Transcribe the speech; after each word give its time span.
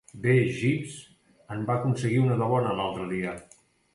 Bé, 0.21 0.31
Jeeves 0.59 0.95
en 1.57 1.61
va 1.69 1.77
aconseguir 1.81 2.19
una 2.23 2.39
de 2.41 2.47
bona, 2.55 2.75
l'altre 2.81 3.05
dia. 3.15 3.37